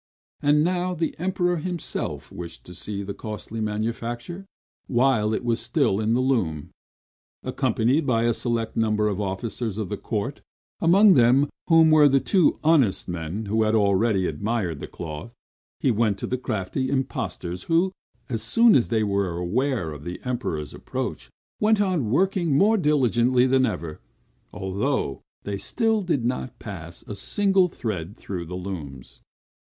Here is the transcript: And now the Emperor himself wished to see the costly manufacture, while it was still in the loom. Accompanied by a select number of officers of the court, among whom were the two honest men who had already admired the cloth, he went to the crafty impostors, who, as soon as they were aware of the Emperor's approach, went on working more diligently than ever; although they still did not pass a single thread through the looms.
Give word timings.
And 0.41 0.63
now 0.63 0.95
the 0.95 1.13
Emperor 1.19 1.57
himself 1.57 2.31
wished 2.31 2.63
to 2.63 2.73
see 2.73 3.03
the 3.03 3.13
costly 3.13 3.61
manufacture, 3.61 4.47
while 4.87 5.31
it 5.31 5.45
was 5.45 5.59
still 5.59 5.99
in 6.01 6.15
the 6.15 6.19
loom. 6.21 6.71
Accompanied 7.43 8.07
by 8.07 8.23
a 8.23 8.33
select 8.33 8.75
number 8.75 9.07
of 9.07 9.21
officers 9.21 9.77
of 9.77 9.89
the 9.89 9.97
court, 9.97 10.41
among 10.79 11.47
whom 11.67 11.91
were 11.91 12.09
the 12.09 12.19
two 12.19 12.57
honest 12.63 13.07
men 13.07 13.45
who 13.45 13.61
had 13.61 13.75
already 13.75 14.25
admired 14.25 14.79
the 14.79 14.87
cloth, 14.87 15.35
he 15.79 15.91
went 15.91 16.17
to 16.17 16.25
the 16.25 16.35
crafty 16.35 16.89
impostors, 16.89 17.65
who, 17.65 17.91
as 18.27 18.41
soon 18.41 18.73
as 18.73 18.87
they 18.87 19.03
were 19.03 19.37
aware 19.37 19.91
of 19.91 20.03
the 20.03 20.19
Emperor's 20.25 20.73
approach, 20.73 21.29
went 21.59 21.79
on 21.79 22.09
working 22.09 22.57
more 22.57 22.75
diligently 22.75 23.45
than 23.45 23.67
ever; 23.67 23.99
although 24.51 25.21
they 25.43 25.57
still 25.59 26.01
did 26.01 26.25
not 26.25 26.57
pass 26.57 27.03
a 27.03 27.13
single 27.13 27.67
thread 27.67 28.17
through 28.17 28.45
the 28.47 28.57
looms. 28.57 29.21